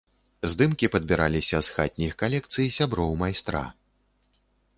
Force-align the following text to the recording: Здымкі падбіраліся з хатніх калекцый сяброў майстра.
Здымкі 0.51 0.87
падбіраліся 0.95 1.57
з 1.67 1.75
хатніх 1.75 2.11
калекцый 2.25 2.65
сяброў 2.79 3.15
майстра. 3.21 3.63